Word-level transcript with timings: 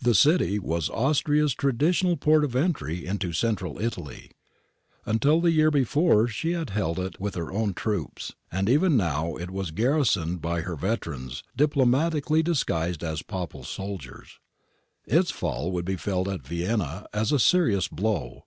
The 0.00 0.16
city 0.16 0.58
was 0.58 0.90
Austria's 0.90 1.54
traditional 1.54 2.16
port 2.16 2.42
of 2.42 2.56
entry 2.56 3.06
into 3.06 3.32
Central 3.32 3.80
Italy: 3.80 4.32
until 5.06 5.40
the 5.40 5.52
year 5.52 5.70
before 5.70 6.26
she 6.26 6.54
had 6.54 6.70
held 6.70 6.98
it 6.98 7.20
with 7.20 7.36
her 7.36 7.52
own 7.52 7.72
troops, 7.72 8.32
and 8.50 8.68
even 8.68 8.96
now 8.96 9.36
it 9.36 9.50
was 9.52 9.70
garrisoned 9.70 10.40
by 10.42 10.62
her 10.62 10.74
veterans, 10.74 11.44
diplomatically 11.56 12.42
dis 12.42 12.64
guised 12.64 13.04
as 13.04 13.22
Papal 13.22 13.62
soldiers. 13.62 14.40
Its 15.06 15.30
fall 15.30 15.70
would 15.70 15.84
be 15.84 15.94
felt 15.94 16.26
at 16.26 16.44
Vienna 16.44 17.06
as 17.12 17.30
a 17.30 17.38
serious 17.38 17.86
blow. 17.86 18.46